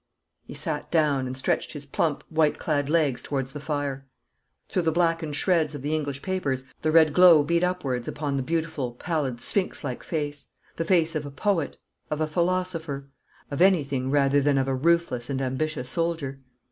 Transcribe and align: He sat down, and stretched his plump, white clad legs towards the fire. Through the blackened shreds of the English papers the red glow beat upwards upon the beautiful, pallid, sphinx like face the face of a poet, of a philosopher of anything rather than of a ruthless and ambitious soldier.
He 0.41 0.55
sat 0.55 0.89
down, 0.89 1.27
and 1.27 1.37
stretched 1.37 1.73
his 1.73 1.85
plump, 1.85 2.23
white 2.29 2.57
clad 2.57 2.89
legs 2.89 3.21
towards 3.21 3.53
the 3.53 3.59
fire. 3.59 4.03
Through 4.67 4.81
the 4.81 4.91
blackened 4.91 5.35
shreds 5.35 5.75
of 5.75 5.83
the 5.83 5.93
English 5.93 6.23
papers 6.23 6.63
the 6.81 6.91
red 6.91 7.13
glow 7.13 7.43
beat 7.43 7.63
upwards 7.63 8.07
upon 8.07 8.35
the 8.35 8.41
beautiful, 8.41 8.93
pallid, 8.93 9.39
sphinx 9.39 9.83
like 9.83 10.01
face 10.01 10.47
the 10.77 10.85
face 10.85 11.13
of 11.13 11.23
a 11.23 11.29
poet, 11.29 11.77
of 12.09 12.19
a 12.19 12.25
philosopher 12.25 13.09
of 13.51 13.61
anything 13.61 14.09
rather 14.09 14.41
than 14.41 14.57
of 14.57 14.67
a 14.67 14.73
ruthless 14.73 15.29
and 15.29 15.39
ambitious 15.39 15.91
soldier. 15.91 16.41